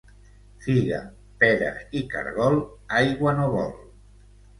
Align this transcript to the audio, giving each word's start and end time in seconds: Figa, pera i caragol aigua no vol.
Figa, 0.67 1.01
pera 1.43 1.67
i 1.99 2.01
caragol 2.13 2.57
aigua 3.01 3.35
no 3.41 3.47
vol. 3.57 3.71